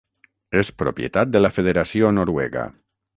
[0.61, 2.65] És propietat de la Federació Noruega.